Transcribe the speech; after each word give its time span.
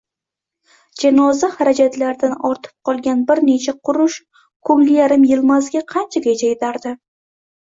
Janoza 1.01 1.49
harajatlaridan 1.59 2.33
ortib 2.49 2.73
qolgan 2.91 3.21
bir 3.29 3.43
necha 3.51 3.75
qurush 3.91 4.17
ko'ngli 4.71 4.97
yarim 4.99 5.29
Yilmazga 5.33 5.83
qanchagacha 5.95 6.51
yetardi?! 6.55 6.97